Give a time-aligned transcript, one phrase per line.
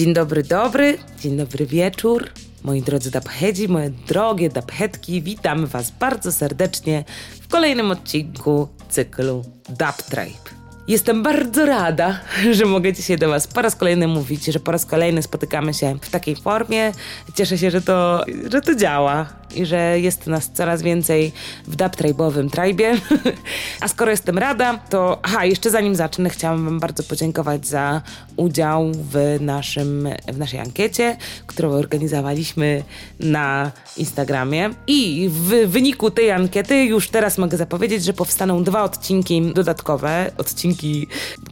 [0.00, 2.28] Dzień dobry, dobry, dzień dobry wieczór.
[2.64, 7.04] Moi drodzy dapchedzi, moje drogie daphetki, witam Was bardzo serdecznie
[7.40, 10.49] w kolejnym odcinku cyklu Dap Tribe.
[10.90, 12.20] Jestem bardzo rada,
[12.56, 15.98] że mogę dzisiaj do Was po raz kolejny mówić, że po raz kolejny spotykamy się
[16.02, 16.92] w takiej formie.
[17.34, 21.32] Cieszę się, że to, że to działa i że jest nas coraz więcej
[21.66, 22.48] w dub tribe'owym.
[23.80, 28.02] A skoro jestem rada, to aha, jeszcze zanim zacznę, chciałam Wam bardzo podziękować za
[28.36, 31.16] udział w, naszym, w naszej ankiecie,
[31.46, 32.82] którą organizowaliśmy
[33.20, 34.70] na Instagramie.
[34.86, 40.79] I w wyniku tej ankiety już teraz mogę zapowiedzieć, że powstaną dwa odcinki dodatkowe, odcinki,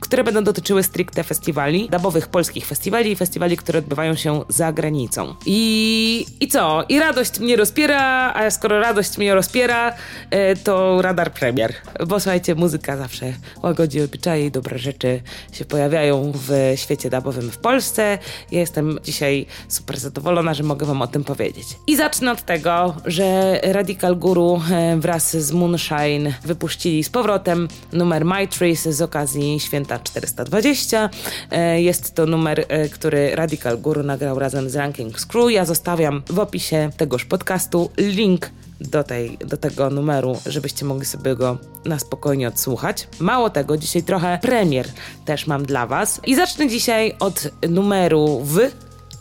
[0.00, 5.34] które będą dotyczyły stricte festiwali, dabowych polskich festiwali i festiwali, które odbywają się za granicą.
[5.46, 6.84] I, i co?
[6.88, 9.92] I radość mnie rozpiera a skoro radość mnie rozpiera,
[10.30, 11.74] e, to radar premier.
[12.06, 13.32] Bo słuchajcie, muzyka zawsze
[13.62, 15.20] łagodzi obyczaje i dobre rzeczy
[15.52, 18.18] się pojawiają w świecie dabowym w Polsce.
[18.50, 21.66] Ja jestem dzisiaj super zadowolona, że mogę wam o tym powiedzieć.
[21.86, 28.24] I zacznę od tego, że Radical Guru e, wraz z Moonshine wypuścili z powrotem numer
[28.24, 29.17] My Trees z okazji
[29.58, 31.10] święta 420.
[31.50, 35.50] E, jest to numer, który Radical Guru nagrał razem z Ranking Screw.
[35.50, 41.36] Ja zostawiam w opisie tegoż podcastu link do, tej, do tego numeru, żebyście mogli sobie
[41.36, 43.08] go na spokojnie odsłuchać.
[43.20, 44.86] Mało tego, dzisiaj trochę premier
[45.24, 46.20] też mam dla Was.
[46.26, 48.58] I zacznę dzisiaj od numeru w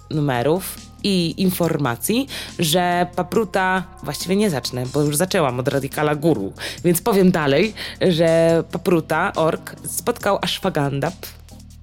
[0.10, 2.28] numerów i informacji,
[2.60, 6.54] że Papruta, właściwie nie zacznę, bo już zaczęłam od Radikala Guru,
[6.84, 11.12] więc powiem dalej, że Papruta, ork, spotkał Ashwagandha,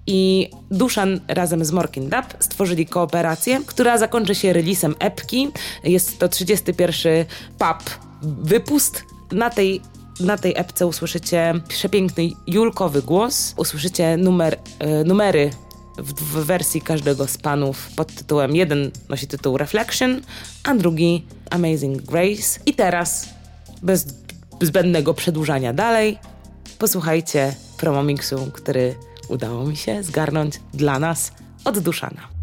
[0.06, 5.48] i Duszan razem z Morkin Dub stworzyli kooperację, która zakończy się releasem epki.
[5.84, 7.24] Jest to 31
[7.58, 7.90] pub
[8.22, 9.04] wypust.
[9.32, 9.80] Na tej
[10.20, 15.50] na tej epce usłyszycie przepiękny julkowy głos, usłyszycie numer, e, numery
[15.96, 20.20] w, w, wersji każdego z panów pod tytułem jeden nosi tytuł Reflection,
[20.64, 22.60] a drugi Amazing Grace.
[22.66, 23.28] I teraz,
[23.82, 24.06] bez
[24.62, 26.18] zbędnego przedłużania dalej,
[26.78, 28.94] posłuchajcie promomixu, który
[29.28, 31.32] udało mi się zgarnąć dla nas
[31.64, 32.33] od Duszana.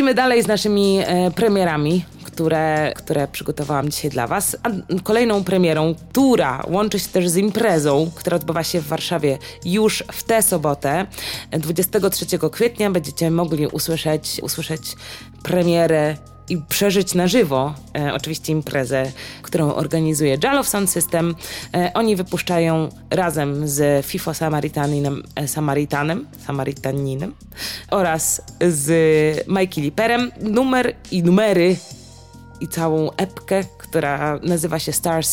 [0.00, 4.56] Lecimy dalej z naszymi e, premierami, które, które przygotowałam dzisiaj dla Was.
[4.62, 4.68] A
[5.02, 10.22] kolejną premierą, która łączy się też z imprezą, która odbywa się w Warszawie już w
[10.22, 11.06] tę sobotę,
[11.50, 14.82] 23 kwietnia, będziecie mogli usłyszeć, usłyszeć
[15.42, 16.16] premierę
[16.50, 19.12] i przeżyć na żywo e, oczywiście imprezę,
[19.42, 21.34] którą organizuje Jalow Sound System.
[21.74, 27.34] E, oni wypuszczają razem z FIFO Samarytaninem, e, Samarytanem, Samarytaninem
[27.90, 28.88] oraz z
[29.48, 31.76] Mikey Liperem numer i numery
[32.60, 35.24] i całą epkę, która nazywa się Star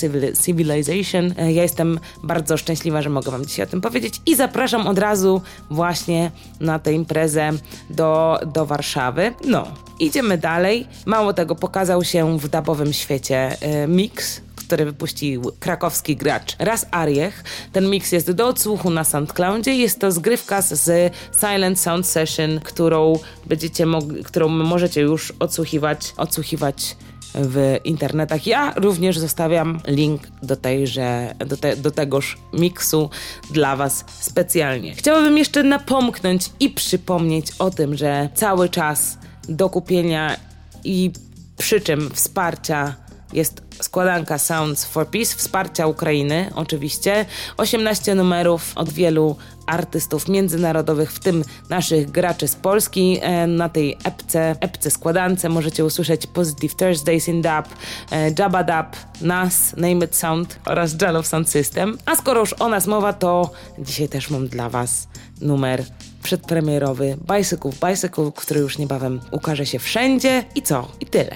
[0.45, 1.33] Civilization.
[1.38, 5.00] E, ja jestem bardzo szczęśliwa, że mogę Wam dzisiaj o tym powiedzieć i zapraszam od
[5.00, 7.51] razu właśnie na tę imprezę
[7.89, 9.33] do, do Warszawy.
[9.45, 9.68] No,
[10.00, 10.88] idziemy dalej.
[11.06, 17.44] Mało tego, pokazał się w dabowym świecie e, mix który wypuścił krakowski gracz Raz Ariech.
[17.71, 19.74] Ten mix jest do odsłuchu na SoundCloudzie.
[19.74, 23.85] Jest to zgrywka z Silent Sound Session, którą będziecie
[24.24, 26.97] którą możecie już odsłuchiwać, odsłuchiwać
[27.35, 28.47] w internetach.
[28.47, 33.09] Ja również zostawiam link do tejże, do, te, do tegoż miksu
[33.51, 34.95] dla Was specjalnie.
[34.95, 39.18] Chciałabym jeszcze napomknąć i przypomnieć o tym, że cały czas
[39.50, 40.38] do kupienia
[40.83, 41.12] i
[41.57, 42.95] przy czym wsparcia
[43.33, 47.25] jest składanka Sounds for Peace, wsparcia Ukrainy oczywiście.
[47.57, 49.35] 18 numerów od wielu
[49.68, 53.19] artystów międzynarodowych, w tym naszych graczy z Polski.
[53.21, 57.65] E, na tej epce, epce składance możecie usłyszeć Positive Thursdays in Dub,
[58.12, 61.97] e, Jabba Dub, Nas, Name It Sound oraz Jalow Sound System.
[62.06, 65.07] A skoro już o nas mowa, to dzisiaj też mam dla Was
[65.41, 65.83] numer
[66.24, 70.44] przedpremierowy Bicycle Bicycle, który już niebawem ukaże się wszędzie.
[70.56, 70.88] I co?
[71.00, 71.35] I tyle.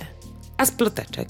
[0.58, 1.28] A z ploteczek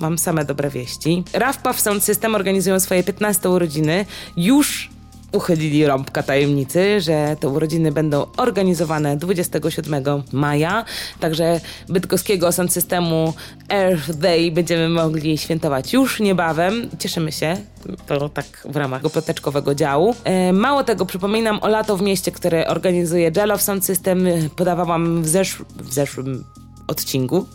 [0.00, 1.24] mam same dobre wieści.
[1.32, 4.06] Raf Puff Sound System organizują swoje 15 urodziny
[4.36, 4.90] już
[5.32, 10.84] uchylili rąbka tajemnicy, że te urodziny będą organizowane 27 maja,
[11.20, 13.34] także bydgoskiego sound systemu
[13.68, 16.90] Earth Day będziemy mogli świętować już niebawem.
[16.98, 17.56] Cieszymy się,
[18.06, 20.14] to tak w ramach ploteczkowego działu.
[20.24, 24.26] E, mało tego, przypominam o lato w mieście, które organizuje Jello Sound System.
[24.56, 26.44] Podawałam w, zesz w zeszłym
[26.86, 27.46] odcinku,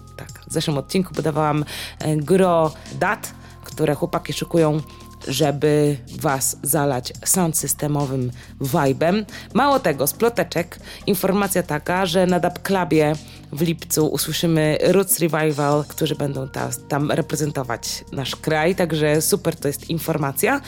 [0.51, 1.65] w zeszłym odcinku podawałam
[1.99, 3.33] e, gro dat,
[3.63, 4.81] które chłopaki szykują
[5.27, 8.31] żeby was zalać sound systemowym
[8.61, 9.25] vibem.
[9.53, 13.13] Mało tego, z ploteczek informacja taka, że na Dub Clubie
[13.51, 19.67] w lipcu usłyszymy Roots Revival, którzy będą ta, tam reprezentować nasz kraj, także super to
[19.67, 20.61] jest informacja.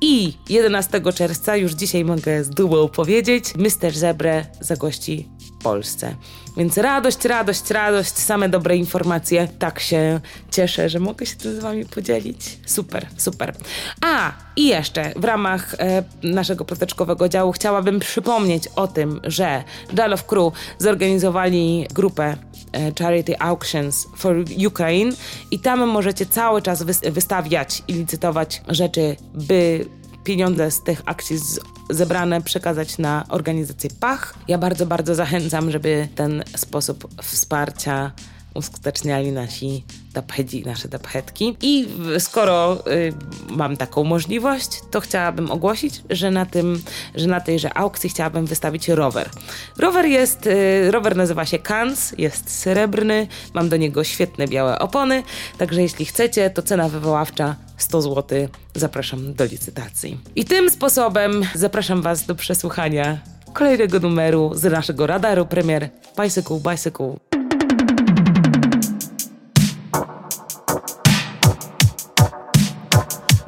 [0.00, 3.92] I 11 czerwca, już dzisiaj mogę z dumą powiedzieć, Mr.
[3.92, 6.16] Zebre zagości w Polsce.
[6.56, 9.48] Więc radość, radość, radość, same dobre informacje.
[9.58, 10.20] Tak się
[10.50, 12.58] cieszę, że mogę się tym z Wami podzielić.
[12.66, 13.54] Super, super.
[14.00, 20.12] A, i jeszcze w ramach e, naszego proteczkowego działu chciałabym przypomnieć o tym, że Dal
[20.12, 22.36] of Crew zorganizowali grupę
[22.72, 24.36] e, Charity Auctions for
[24.66, 25.12] Ukraine
[25.50, 29.86] i tam możecie cały czas wystawiać i licytować rzeczy, by
[30.26, 34.34] pieniądze z tych akcji z, zebrane przekazać na organizację PACH.
[34.48, 38.12] Ja bardzo, bardzo zachęcam, żeby ten sposób wsparcia
[38.56, 41.56] uskuteczniali nasi dapedzi, nasze daphetki.
[41.62, 41.88] I
[42.18, 43.12] skoro y,
[43.50, 46.82] mam taką możliwość, to chciałabym ogłosić, że na tym,
[47.14, 49.30] że na tejże aukcji chciałabym wystawić rower.
[49.78, 55.22] Rower jest, y, rower nazywa się Kans, jest srebrny, mam do niego świetne białe opony,
[55.58, 58.48] także jeśli chcecie, to cena wywoławcza 100 zł.
[58.74, 60.18] Zapraszam do licytacji.
[60.36, 63.18] I tym sposobem zapraszam Was do przesłuchania
[63.52, 65.90] kolejnego numeru z naszego radaru premier
[66.22, 67.45] Bicycle Bicycle.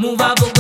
[0.00, 0.57] Move up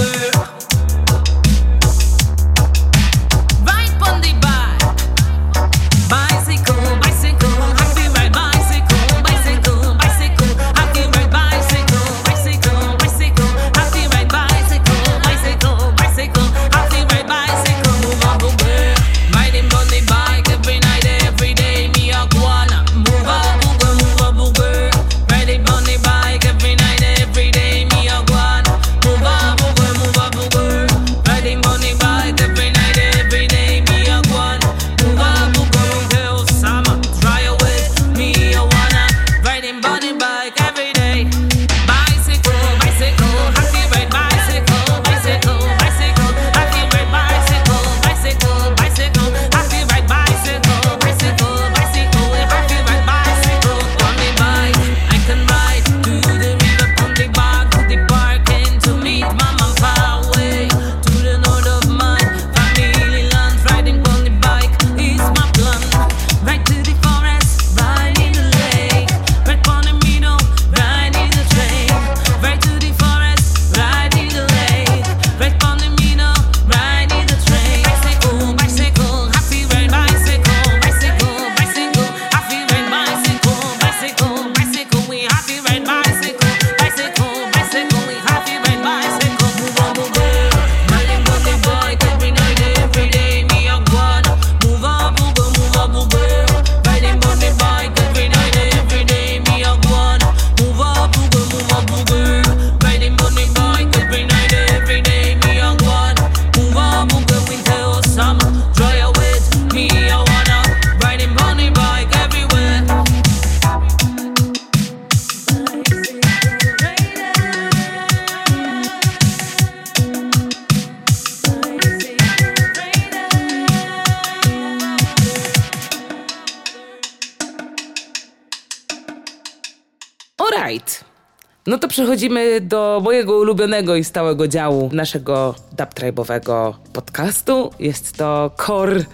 [131.66, 137.70] No to przechodzimy do mojego ulubionego i stałego działu naszego dubtribe'owego podcastu.
[137.78, 139.04] Jest to core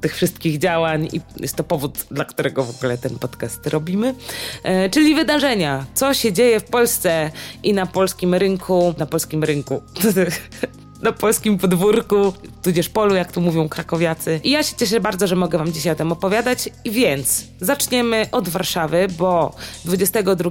[0.00, 4.14] tych wszystkich działań i jest to powód, dla którego w ogóle ten podcast robimy.
[4.62, 5.84] E, czyli wydarzenia.
[5.94, 7.30] Co się dzieje w Polsce
[7.62, 8.94] i na polskim rynku.
[8.98, 9.82] Na polskim rynku.
[11.06, 12.32] na polskim podwórku,
[12.62, 14.40] tudzież polu, jak tu mówią krakowiacy.
[14.44, 16.68] I ja się cieszę bardzo, że mogę Wam dzisiaj o tym opowiadać.
[16.84, 20.50] I więc zaczniemy od Warszawy, bo 22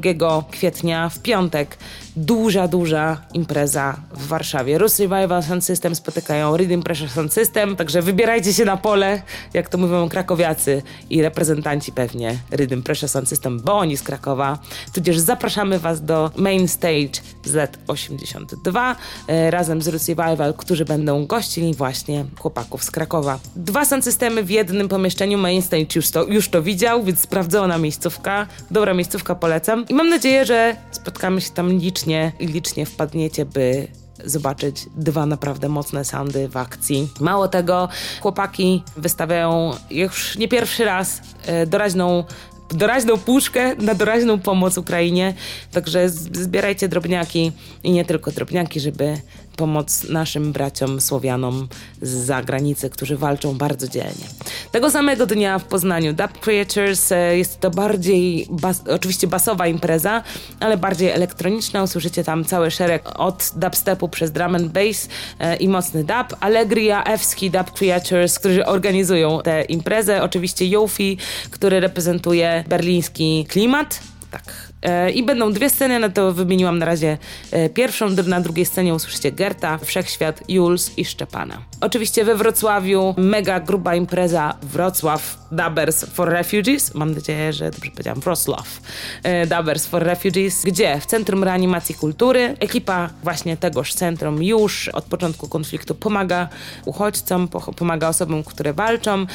[0.51, 1.77] kwietnia w piątek
[2.15, 4.77] duża, duża impreza w Warszawie.
[4.77, 9.21] Rus Revival Sound System spotykają Rhythm Pressure Sound System, także wybierajcie się na pole,
[9.53, 14.59] jak to mówią krakowiacy i reprezentanci pewnie Rhythm Pressure Sound System, bo oni z Krakowa.
[14.93, 18.95] Tudzież zapraszamy Was do Main Stage Z82
[19.27, 23.39] e, razem z Rus Revival, którzy będą gościli właśnie chłopaków z Krakowa.
[23.55, 25.37] Dwa sound systemy w jednym pomieszczeniu.
[25.37, 28.47] Main Stage już to, już to widział, więc sprawdzona miejscówka.
[28.71, 29.85] Dobra miejscówka, polecam.
[29.89, 33.87] I mam nadzieję, że spotkamy się tam licznie licznie, licznie wpadniecie, by
[34.25, 37.09] zobaczyć dwa naprawdę mocne soundy w akcji.
[37.19, 37.89] Mało tego,
[38.21, 42.23] chłopaki wystawiają już nie pierwszy raz e, doraźną
[42.69, 45.33] doraźną puszkę na doraźną pomoc Ukrainie.
[45.71, 47.51] Także zbierajcie drobniaki
[47.83, 49.17] i nie tylko drobniaki, żeby
[49.55, 51.67] pomoc naszym braciom Słowianom
[52.01, 54.25] z zagranicy, którzy walczą bardzo dzielnie.
[54.71, 60.23] Tego samego dnia w Poznaniu Dub Creatures e, jest to bardziej, bas, oczywiście basowa impreza,
[60.59, 61.83] ale bardziej elektroniczna.
[61.83, 65.09] Usłyszycie tam cały szereg od dubstepu przez drum and bass
[65.39, 66.37] e, i mocny dub.
[66.39, 70.23] Allegria, Ewski, Dub Creatures, którzy organizują tę imprezę.
[70.23, 71.17] Oczywiście Jofi,
[71.51, 73.99] który reprezentuje berliński klimat.
[74.31, 74.71] Tak,
[75.13, 77.17] I będą dwie sceny, no to wymieniłam na razie
[77.51, 78.09] e, pierwszą.
[78.09, 81.57] Na drugiej scenie usłyszycie Gerta, Wszechświat, Jules i Szczepana.
[81.81, 86.93] Oczywiście we Wrocławiu mega gruba impreza Wrocław Dubbers for Refugees.
[86.93, 88.81] Mam nadzieję, że dobrze powiedziałam Wrocław.
[89.23, 95.05] E, Dubbers for Refugees, gdzie w Centrum Reanimacji Kultury ekipa właśnie tegoż centrum już od
[95.05, 96.49] początku konfliktu pomaga
[96.85, 99.25] uchodźcom, pomaga osobom, które walczą.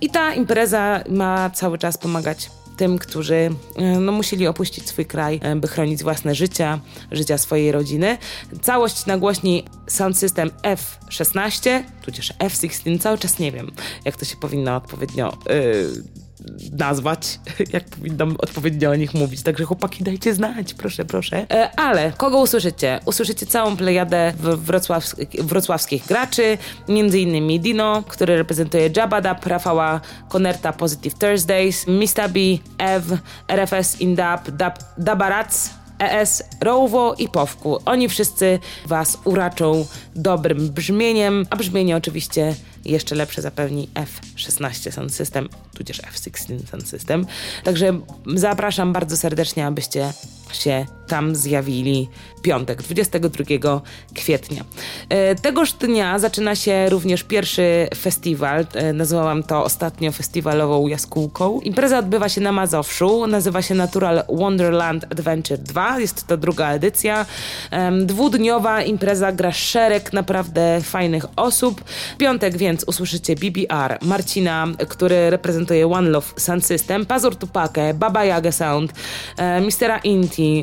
[0.00, 5.40] I ta impreza ma cały czas pomagać tym, którzy e, no, musieli opuścić swój kraj,
[5.42, 6.80] e, by chronić własne życia,
[7.12, 8.18] życia swojej rodziny.
[8.62, 13.70] Całość nagłośni sound system F16, tudzież F16, cały czas nie wiem,
[14.04, 16.27] jak to się powinno odpowiednio yy,
[16.72, 17.40] nazwać,
[17.72, 19.42] jak powinnam odpowiednio o nich mówić.
[19.42, 21.46] Także chłopaki, dajcie znać, proszę, proszę.
[21.50, 23.00] E, ale kogo usłyszycie?
[23.04, 31.14] Usłyszycie całą plejadę wrocławskich, wrocławskich graczy, między innymi Dino, który reprezentuje Jabadab, Rafała Konerta Positive
[31.14, 32.40] Thursdays, Mista B,
[32.78, 33.18] Ev,
[33.48, 34.78] RFS Indab, Dab,
[35.98, 37.78] ES, Rowo i Powku.
[37.84, 39.86] Oni wszyscy Was uraczą
[40.16, 43.88] dobrym brzmieniem, a brzmienie oczywiście jeszcze lepsze zapewni
[44.36, 47.26] F16 Sound System, tudzież F16 Sound System.
[47.64, 48.00] Także
[48.34, 50.12] zapraszam bardzo serdecznie, abyście
[50.54, 52.08] się tam zjawili
[52.42, 53.44] piątek, 22
[54.14, 54.64] kwietnia.
[55.08, 58.66] E, tegoż dnia zaczyna się również pierwszy festiwal.
[58.74, 61.60] E, nazwałam to ostatnio festiwalową jaskółką.
[61.60, 66.00] Impreza odbywa się na Mazowszu, nazywa się Natural Wonderland Adventure 2.
[66.00, 67.26] Jest to druga edycja.
[68.02, 71.84] Dwudniowa impreza gra szereg naprawdę fajnych osób.
[72.18, 78.52] Piątek więc usłyszycie BBR, Marcina, który reprezentuje One Love Sound System, Pazur Tupakę, Baba Yaga
[78.52, 78.92] Sound,
[79.36, 79.98] e, Mistera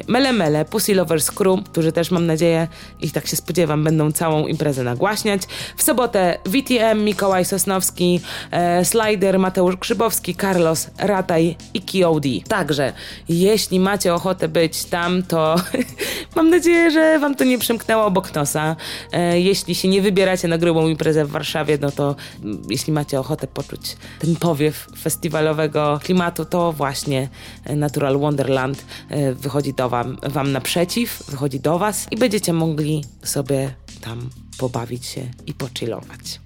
[0.08, 2.68] Mele Mele, Pussy Lovers Crew, którzy też mam nadzieję
[3.02, 5.42] i tak się spodziewam będą całą imprezę nagłaśniać.
[5.78, 8.20] W sobotę VTM, Mikołaj Sosnowski,
[8.52, 12.26] e, Slider, Mateusz Grzybowski, Carlos, Rataj i KOD.
[12.48, 12.94] Także
[13.30, 15.56] jeśli macie ochotę być tam, to
[16.36, 18.76] mam nadzieję, że wam to nie przymknęło obok nosa.
[19.12, 23.20] E, jeśli się nie wybieracie na grubą imprezę w Warszawie, no to mm, jeśli macie
[23.20, 27.30] ochotę poczuć ten powiew festiwalowego klimatu, to właśnie
[27.76, 29.34] Natural Wonderland e,
[29.66, 35.32] wychodzi do wam, wam naprzeciw, wychodzi do was i będziecie mogli sobie tam pobawić się
[35.46, 36.40] i pochillować.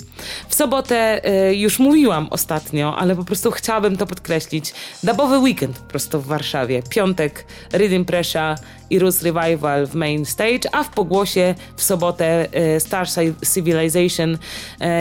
[0.50, 4.74] W sobotę y, już mówiłam ostatnio, ale po prostu chciałabym to podkreślić.
[5.04, 6.84] Dabowy weekend po prostu w Warszawie.
[6.90, 8.56] Piątek Rhythm Pressure
[8.90, 13.08] i Rus Revival w main stage, a w pogłosie w sobotę y, Star
[13.54, 14.38] Civilization.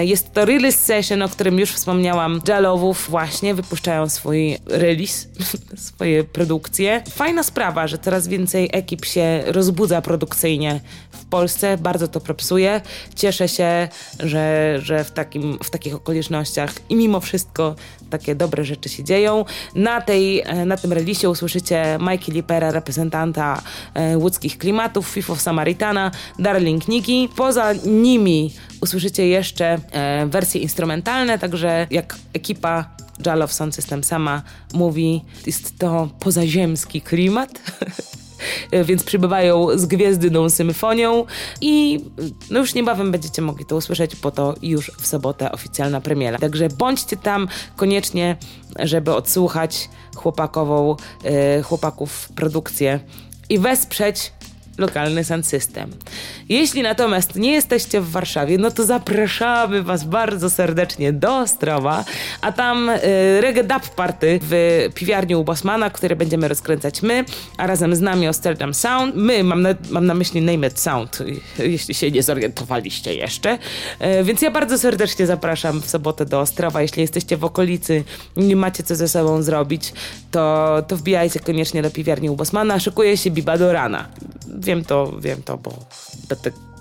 [0.01, 2.41] Y, jest to release session, o którym już wspomniałam.
[2.49, 5.29] Jalowów właśnie wypuszczają swój release,
[5.89, 7.03] swoje produkcje.
[7.11, 11.79] Fajna sprawa, że coraz więcej ekip się rozbudza produkcyjnie w Polsce.
[11.79, 12.81] Bardzo to propsuje.
[13.15, 13.89] Cieszę się,
[14.21, 17.75] że, że w, takim, w takich okolicznościach i mimo wszystko
[18.11, 19.45] takie dobre rzeczy się dzieją.
[19.75, 23.63] Na, tej, e, na tym relisie usłyszycie Mikey Lipera, reprezentanta
[23.95, 27.29] e, łódzkich klimatów, FIFO Samaritana, Darling Niki.
[27.37, 32.91] Poza nimi usłyszycie jeszcze e, wersje instrumentalne, także jak ekipa
[33.27, 34.43] Jalow Sound System sama
[34.75, 37.51] mówi, jest to pozaziemski klimat.
[38.71, 41.25] e, więc przybywają z gwiezdną symfonią
[41.61, 42.05] i
[42.51, 46.39] no już niebawem będziecie mogli to usłyszeć, bo to już w sobotę oficjalna premiera.
[46.39, 48.37] Także bądźcie tam koniecznie,
[48.79, 53.01] żeby odsłuchać chłopakową, e, chłopaków produkcję
[53.49, 54.33] i wesprzeć
[54.79, 55.91] lokalny sound system.
[56.49, 62.05] Jeśli natomiast nie jesteście w Warszawie, no to zapraszamy Was bardzo serdecznie do Ostrowa,
[62.41, 63.01] a tam y,
[63.41, 67.25] reggae dub party w piwiarni u Bosmana, które będziemy rozkręcać my,
[67.57, 69.17] a razem z nami Amsterdam Sound.
[69.17, 71.19] My, mam na, mam na myśli Name It Sound,
[71.59, 73.59] jeśli się nie zorientowaliście jeszcze.
[74.21, 76.83] Y, więc ja bardzo serdecznie zapraszam w sobotę do Ostrowa.
[76.83, 78.05] Jeśli jesteście w okolicy,
[78.37, 79.93] nie macie co ze sobą zrobić,
[80.31, 82.81] to, to wbijajcie koniecznie do piwiarni u Bosmana.
[82.81, 84.09] Szykuje się Biba do rana
[84.59, 85.73] wiem to, wiem to, bo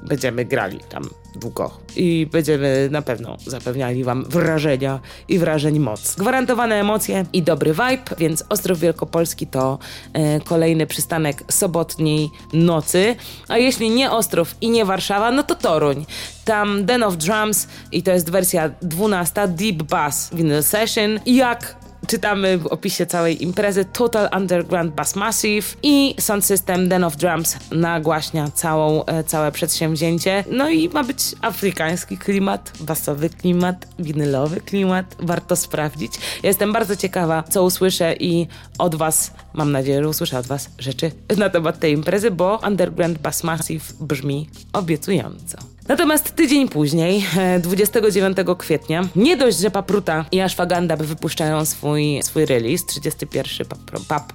[0.04, 1.04] będziemy grali tam
[1.36, 6.16] długo i będziemy na pewno zapewniali wam wrażenia i wrażeń moc.
[6.16, 9.80] Gwarantowane emocje i dobry vibe, więc Ostrów Wielkopolski to
[10.14, 13.16] e, kolejny przystanek sobotniej nocy,
[13.48, 16.06] a jeśli nie Ostrów i nie Warszawa, no to Toruń.
[16.46, 21.20] Tam Den of Drums i to jest wersja 12, Deep Bass Vinyl Session.
[21.26, 27.16] Jak czytamy w opisie całej imprezy Total Underground Bass Massive i Sound System Den of
[27.16, 30.44] Drums nagłaśnia całą, e, całe przedsięwzięcie.
[30.52, 35.16] No i ma być afrykański klimat, basowy klimat, winylowy klimat.
[35.20, 36.14] Warto sprawdzić.
[36.44, 41.12] Jestem bardzo ciekawa, co usłyszę i od was, mam nadzieję, że usłyszę od was rzeczy
[41.38, 45.58] na temat tej imprezy, bo Underground Bass Massive brzmi obiecująco.
[45.88, 47.26] Natomiast tydzień później,
[47.60, 53.80] 29 e, kwietnia, nie dość, że Papruta i Ashwagandha wypuszczają swój, swój release, 31 pap,
[54.08, 54.34] pap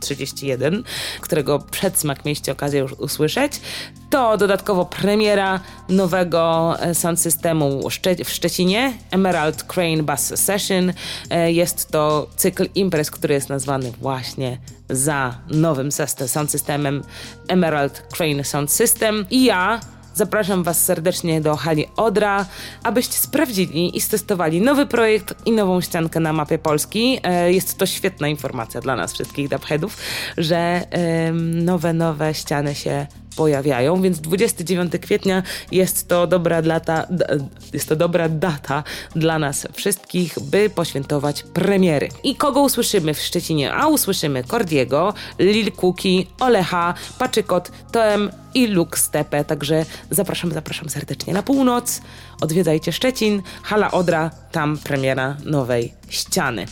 [0.00, 0.84] 31,
[1.20, 3.52] którego przedsmak mieliście okazję już usłyszeć,
[4.10, 7.88] to dodatkowo premiera nowego e, sound systemu
[8.24, 10.92] w Szczecinie, Emerald Crane Bass Session.
[11.30, 14.58] E, jest to cykl imprez, który jest nazwany właśnie
[14.90, 15.92] za nowym
[16.26, 17.02] sound systemem
[17.48, 19.26] Emerald Crane Sound System.
[19.30, 19.80] I ja
[20.14, 22.46] Zapraszam Was serdecznie do hali Odra,
[22.82, 27.20] abyście sprawdzili i stestowali nowy projekt i nową ściankę na mapie Polski.
[27.22, 29.96] E, jest to świetna informacja dla nas wszystkich dubheadów,
[30.36, 30.86] że
[31.54, 35.42] nowe, nowe ściany się pojawiają, więc 29 kwietnia
[35.72, 37.06] jest to dobra data,
[37.72, 38.84] jest to dobra data
[39.16, 42.08] dla nas wszystkich, by poświętować premiery.
[42.22, 43.74] I kogo usłyszymy w Szczecinie?
[43.74, 51.32] A usłyszymy Cordiego, Lil Kuki, Olecha, Paczykot, Toem i Lux Stepe, także zapraszam, zapraszam serdecznie
[51.32, 52.00] na północ.
[52.40, 56.66] Odwiedzajcie Szczecin, Hala Odra, tam premiera nowej ściany.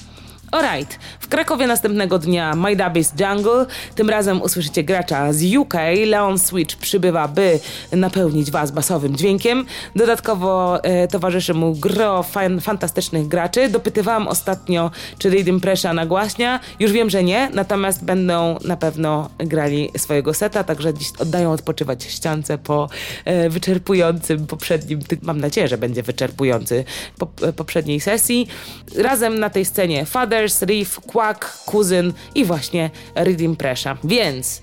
[0.52, 3.66] Alright, w Krakowie następnego dnia My Dub Jungle.
[3.94, 5.74] Tym razem usłyszycie gracza z UK.
[6.06, 7.60] Leon Switch przybywa, by
[7.92, 9.64] napełnić was basowym dźwiękiem.
[9.96, 13.68] Dodatkowo e, towarzyszy mu gro fan, fantastycznych graczy.
[13.68, 16.60] Dopytywałam ostatnio, czy Rhythm Pressure nagłaśnia.
[16.80, 22.04] Już wiem, że nie, natomiast będą na pewno grali swojego seta, także dziś oddają odpoczywać
[22.04, 22.88] ściance po
[23.24, 26.84] e, wyczerpującym poprzednim, mam nadzieję, że będzie wyczerpujący
[27.18, 28.48] po, e, poprzedniej sesji.
[28.96, 33.96] Razem na tej scenie Father Brothers, Riff, Quack, Kuzyn i właśnie Rhythm Pressure.
[34.04, 34.62] Więc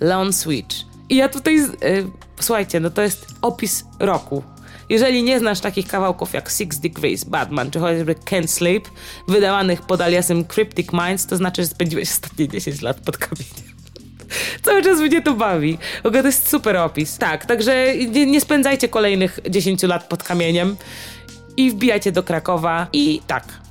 [0.00, 0.76] Leon Switch.
[1.08, 4.42] I ja tutaj, yy, słuchajcie, no to jest opis roku.
[4.88, 8.88] Jeżeli nie znasz takich kawałków jak Six Degrees, Batman czy chociażby Can't Sleep,
[9.28, 13.74] wydawanych pod aliasem Cryptic Minds, to znaczy, że spędziłeś ostatnie 10 lat pod kamieniem.
[14.64, 15.78] Cały czas mnie to bawi.
[16.02, 17.18] W ogóle to jest super opis.
[17.18, 20.76] Tak, także nie, nie spędzajcie kolejnych 10 lat pod kamieniem
[21.56, 23.67] i wbijajcie do Krakowa i tak,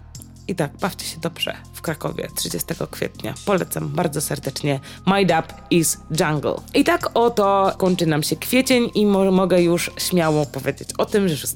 [0.47, 1.57] i tak, bawcie się dobrze
[1.87, 3.33] Krakowie 30 kwietnia.
[3.45, 4.79] Polecam bardzo serdecznie.
[5.05, 6.55] My Dub is Jungle.
[6.73, 11.29] I tak oto kończy nam się kwiecień i mo mogę już śmiało powiedzieć o tym,
[11.29, 11.53] że 6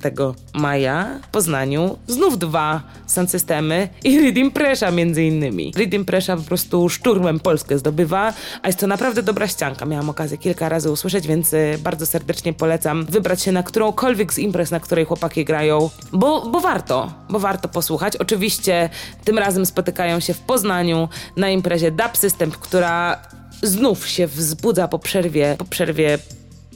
[0.54, 5.74] maja w Poznaniu znów dwa sound systemy i Reading Pressure między innymi.
[5.76, 9.86] Reading Pressure po prostu szturmem Polskę zdobywa, a jest to naprawdę dobra ścianka.
[9.86, 14.38] Miałam okazję kilka razy usłyszeć, więc y, bardzo serdecznie polecam wybrać się na którąkolwiek z
[14.38, 18.18] imprez, na której chłopaki grają, bo, bo warto, bo warto posłuchać.
[18.18, 18.90] Oczywiście
[19.24, 23.22] tym razem spotykają się w Poznaniu na imprezie Dub System, która
[23.64, 26.18] znów się wzbudza po przerwie, po przerwie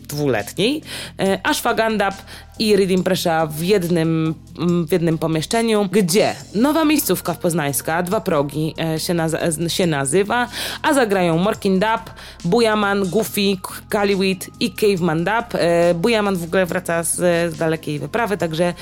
[0.08, 0.82] dwuletniej.
[1.20, 2.10] E, Ashwagandha
[2.60, 4.36] i Reading Pressure w jednym,
[4.88, 9.36] w jednym pomieszczeniu, gdzie nowa miejscówka w Poznańska, dwa progi e, się, naz
[9.68, 10.48] się nazywa,
[10.82, 12.14] a zagrają Morkin Dub,
[12.46, 13.58] Bujaman, Goofy,
[13.90, 15.46] Kaliwit i Caveman Dub.
[15.54, 17.16] E, Bujaman w ogóle wraca z,
[17.54, 18.76] z dalekiej wyprawy, także mm,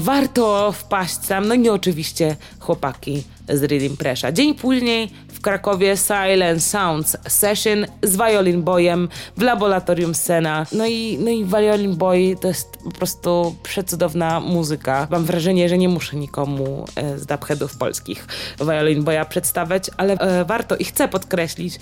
[0.00, 1.48] warto wpaść tam.
[1.48, 4.32] No i oczywiście chłopaki z Reading Presha.
[4.32, 10.66] Dzień później w Krakowie Silent Sounds Session z Violin Boyem w laboratorium Sena.
[10.72, 15.08] No i, no i Violin Boy to jest po prostu przecudowna muzyka.
[15.10, 18.26] Mam wrażenie, że nie muszę nikomu e, z dubheadów polskich
[18.60, 21.78] Violin Boya przedstawiać, ale e, warto i chcę podkreślić,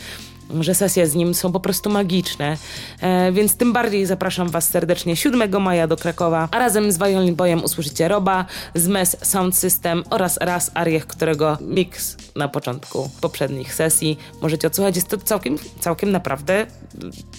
[0.60, 2.56] że sesje z nim są po prostu magiczne.
[3.00, 7.34] E, więc tym bardziej zapraszam Was serdecznie 7 maja do Krakowa, a razem z Violin
[7.34, 13.74] Boyem usłyszycie Roba z MES Sound System oraz Raz Ariech, którego mix na początku poprzednich
[13.74, 14.96] sesji możecie odsłuchać.
[14.96, 16.66] Jest to całkiem, całkiem naprawdę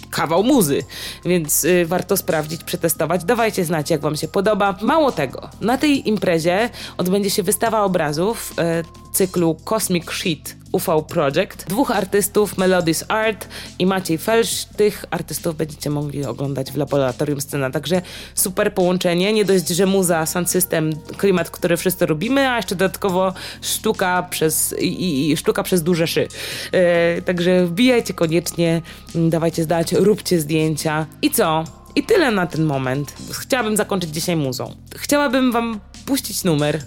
[0.10, 0.84] kawał muzy,
[1.26, 3.24] więc y, warto sprawdzić, przetestować.
[3.24, 4.78] Dawajcie znać, jak Wam się podoba.
[4.82, 11.66] Mało tego, na tej imprezie odbędzie się wystawa obrazów y, cyklu Cosmic Sheet UV Project.
[11.68, 13.48] Dwóch artystów, Melodies Art
[13.80, 14.66] i Maciej Felsz.
[14.66, 17.70] Tych artystów będziecie mogli oglądać w laboratorium scena.
[17.70, 18.02] Także
[18.36, 19.34] super połączenie.
[19.34, 24.76] Nie dość, że muza, sound system, klimat, który wszyscy robimy, a jeszcze dodatkowo sztuka przez,
[24.80, 26.28] i, i sztuka przez duże szy.
[26.72, 28.82] E, także wbijajcie koniecznie,
[29.16, 31.06] dawajcie zdać, róbcie zdjęcia.
[31.22, 31.64] I co?
[31.96, 33.14] I tyle na ten moment.
[33.32, 34.76] Chciałabym zakończyć dzisiaj muzą.
[34.96, 36.82] Chciałabym wam puścić numer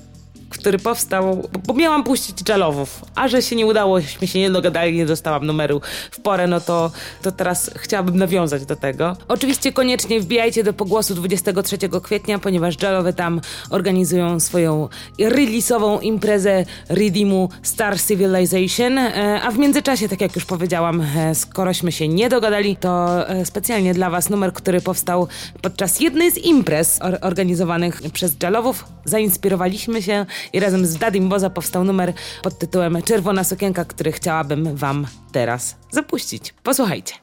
[0.59, 4.97] który powstał, bo miałam puścić Jalowów, a że się nie udało, mi się nie dogadali,
[4.97, 6.91] nie dostałam numeru w porę, no to,
[7.23, 9.17] to teraz chciałabym nawiązać do tego.
[9.29, 13.41] Oczywiście koniecznie wbijajcie do pogłosu 23 kwietnia, ponieważ Jalowy tam
[13.71, 14.89] organizują swoją
[15.19, 21.93] release'ową imprezę Redeemu Star Civilization, e, a w międzyczasie, tak jak już powiedziałam, e, skorośmy
[21.93, 25.29] się nie dogadali, to e, specjalnie dla Was numer, który powstał
[25.63, 28.85] podczas jednej z imprez organizowanych przez Jalowów.
[29.05, 34.77] Zainspirowaliśmy się i razem z Dadim Boza powstał numer pod tytułem Czerwona sukienka, który chciałabym
[34.77, 36.55] Wam teraz zapuścić.
[36.63, 37.15] Posłuchajcie.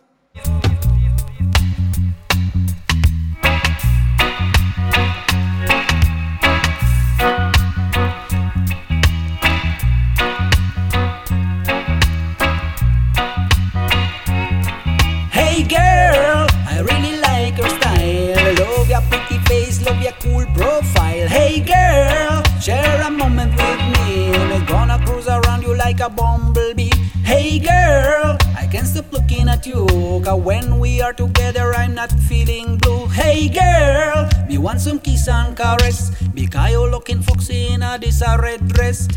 [18.60, 21.27] Love face, love cool profile.
[21.27, 24.30] Hey girl, share a moment with me.
[24.30, 26.91] We're gonna cruise around you like a bumblebee.
[27.24, 29.88] Hey girl, I can't stop looking at you.
[30.24, 33.08] Cause when we are together, I'm not feeling blue.
[33.08, 36.12] Hey girl, me want some kiss and caress.
[36.36, 38.21] Because you looking foxy in a this
[38.67, 39.08] dress.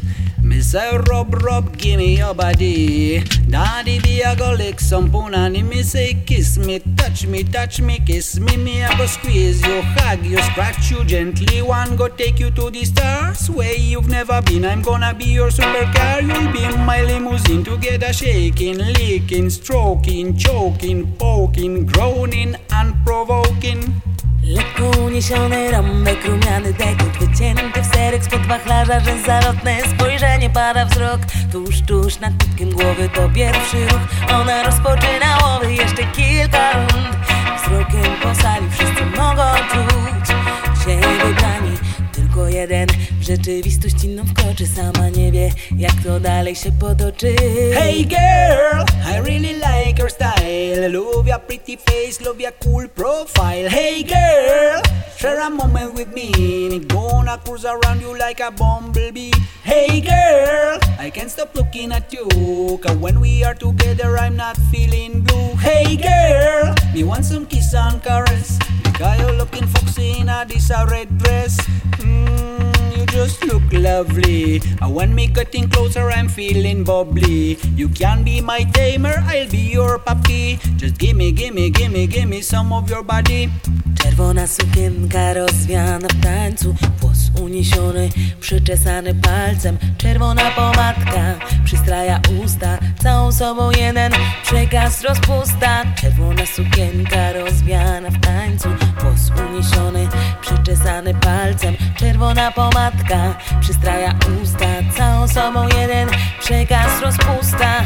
[0.44, 1.02] Mr.
[1.08, 3.20] Rob Rob, give me your body.
[3.48, 5.64] Daddy be a go lick some punani.
[5.66, 8.54] Me say kiss me, touch me, touch me, kiss me.
[8.58, 11.62] Me a go squeeze you, hug you, scratch you gently.
[11.62, 14.66] One go take you to the stars where you've never been.
[14.66, 16.20] I'm gonna be your supercar.
[16.20, 24.02] You'll be in my limousine together, shaking, licking, stroking, choking, poking, groaning and provoking.
[24.46, 31.20] Lekko uniesiony rąbek, rumiany dekiut Wycięty w serek spod wachlarza, że zalotne spojrzenie pada wzrok.
[31.52, 34.00] Tuż, tuż nad kubkiem głowy to pierwszy ruch.
[34.40, 37.16] Ona rozpoczyna łowy, jeszcze kilka rund.
[37.56, 40.28] Wzrokiem po sali wszyscy mogą czuć
[40.84, 41.73] się wybrani
[42.34, 42.86] Tylko jeden
[43.20, 47.36] w rzeczywistość inną wkroczy Sama nie wie, jak to dalej się potoczy
[47.74, 50.88] Hey girl, I really like your style.
[50.92, 53.70] Love your pretty face, love your cool profile.
[53.70, 54.82] Hey girl,
[55.16, 56.80] share a moment with me.
[56.80, 59.30] Gonna cruise around you like a bumblebee.
[59.64, 62.26] Hey girl, I can't stop looking at you.
[62.82, 65.54] Cause when we are together, I'm not feeling blue.
[65.60, 68.58] Hey girl, me want some kiss and caress.
[68.94, 71.58] Because you're looking foxy in a this a red dress.
[71.98, 72.83] Mm, you
[73.14, 74.60] just look lovely.
[75.14, 75.28] Me
[75.70, 77.56] closer, I'm feeling bubbly.
[77.76, 80.58] You can be my tamer, I'll be your puppy.
[80.76, 83.50] Just gimme, gimme, gimme, gimme some of your body.
[84.04, 88.08] Czerwona sukienka rozwiana w tańcu Włos uniesiony,
[88.40, 98.20] przyczesany palcem Czerwona pomadka przystraja usta Całą sobą jeden przekaz rozpusta Czerwona sukienka rozwiana w
[98.20, 98.68] tańcu
[99.00, 100.08] Włos uniesiony,
[100.64, 101.76] przyczesany palcem.
[101.96, 104.66] Czerwona pomadka przystraja usta.
[104.96, 106.08] Całą sobą jeden
[106.40, 107.82] przekaz rozpusta.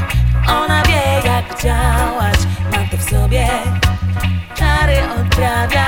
[0.48, 2.38] Ona wie jak działać,
[2.72, 3.48] ma to w sobie
[4.54, 5.86] czary odprawia.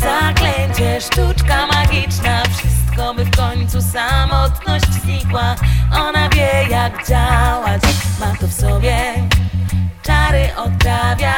[0.00, 2.42] Zaklęcie, sztuczka magiczna.
[2.56, 5.54] Wszystko by w końcu samotność znikła.
[5.92, 7.82] Ona wie jak działać,
[8.20, 9.14] ma to w sobie
[10.02, 11.34] Czary odprawia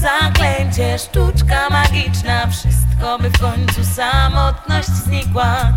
[0.00, 2.46] Zaklęcie, sztuczka magiczna.
[2.46, 5.72] Wszystko by w końcu samotność znikła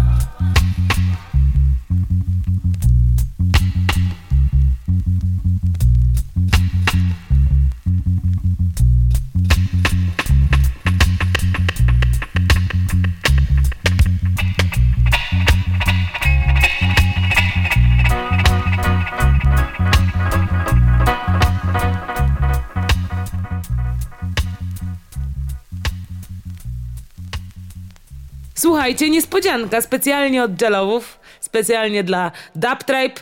[28.63, 33.21] Słuchajcie, niespodzianka specjalnie od Jalowów, specjalnie dla Dub Tribe.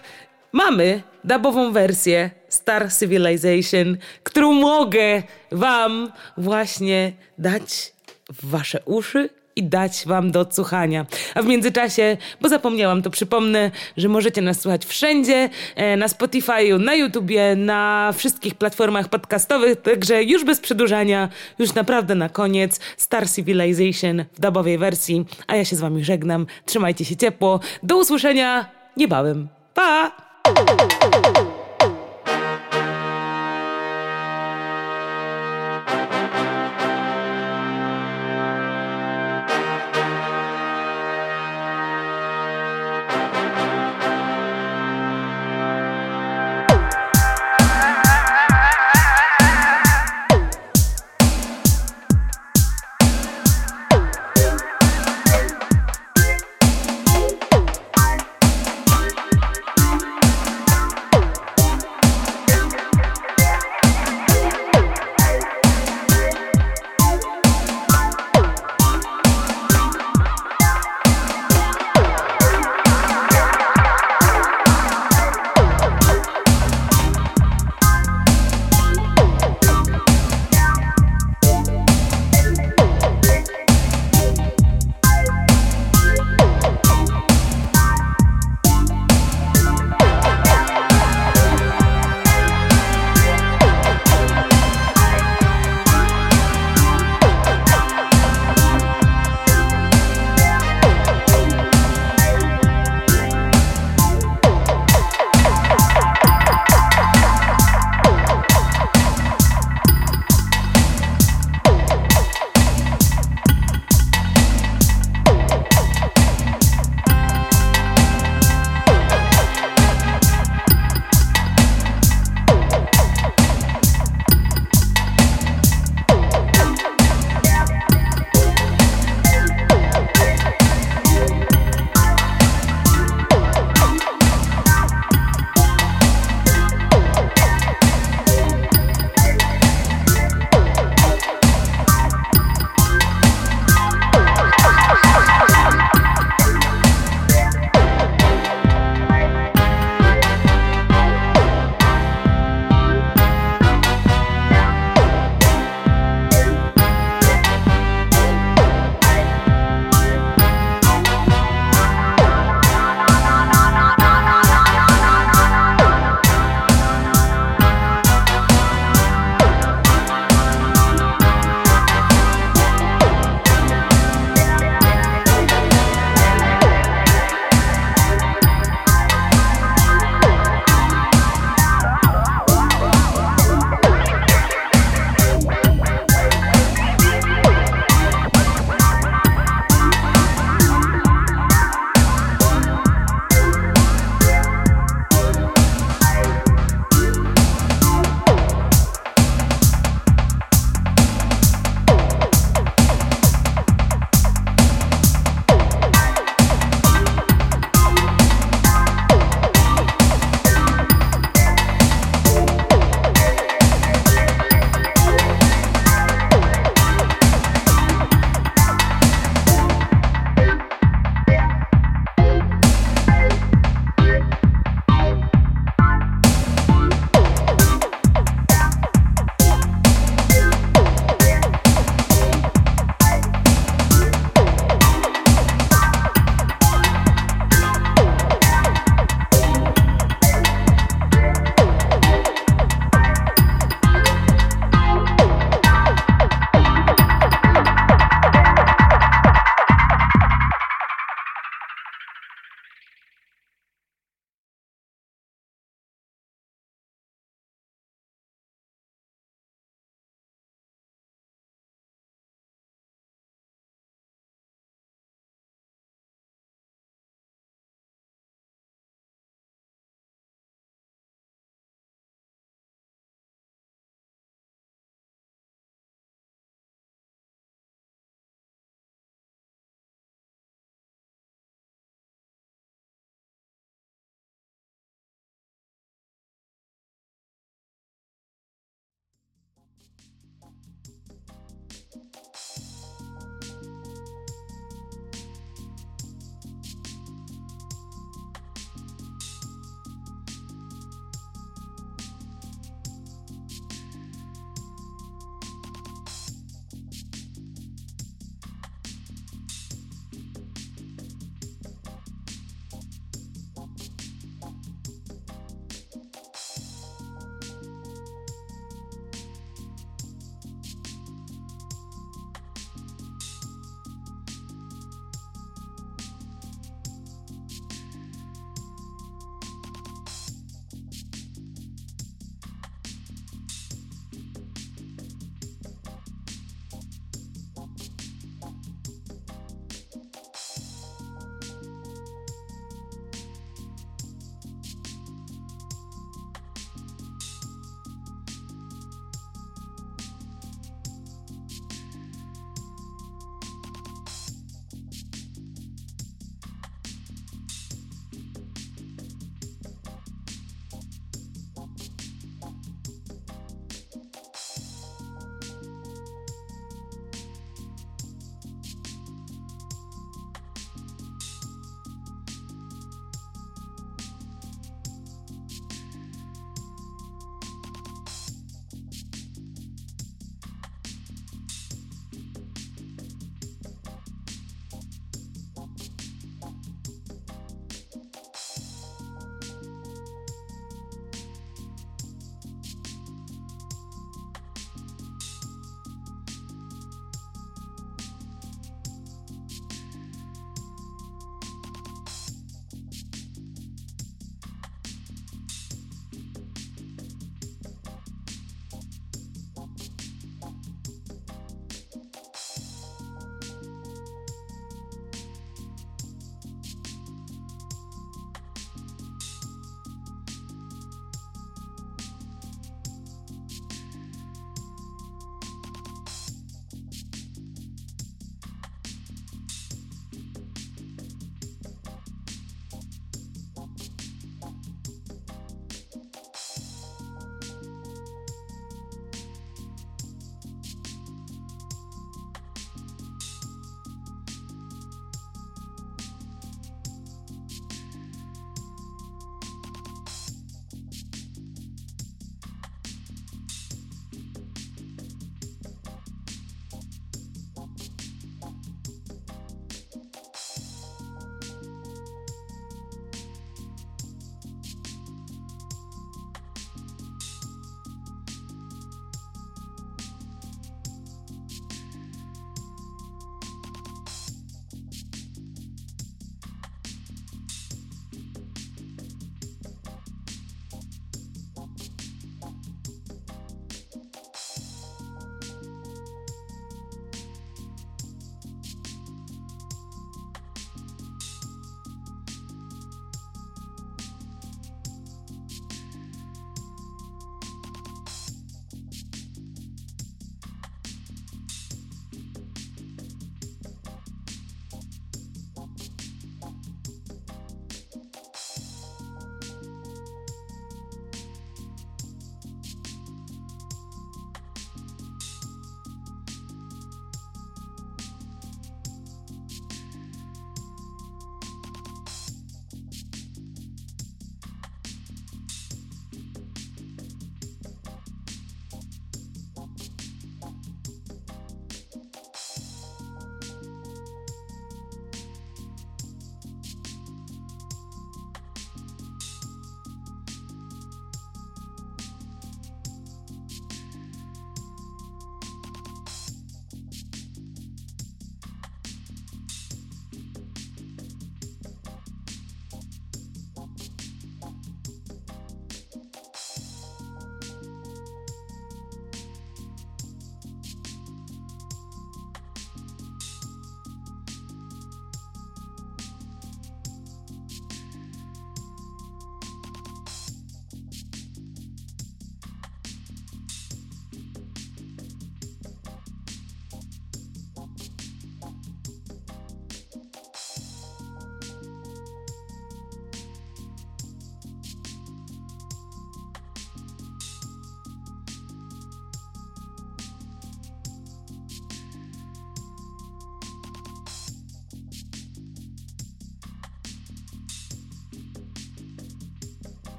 [0.51, 7.93] Mamy dubową wersję Star Civilization, którą mogę wam właśnie dać
[8.29, 11.05] w wasze uszy i dać wam do odsłuchania.
[11.35, 16.79] A w międzyczasie, bo zapomniałam, to przypomnę, że możecie nas słuchać wszędzie, e, na Spotify'u,
[16.79, 23.29] na YouTubie, na wszystkich platformach podcastowych, także już bez przedłużania, już naprawdę na koniec Star
[23.29, 26.45] Civilization w dubowej wersji, a ja się z wami żegnam.
[26.65, 27.59] Trzymajcie się ciepło.
[27.83, 28.65] Do usłyszenia
[28.97, 29.47] niebawem.
[29.73, 30.11] Pa!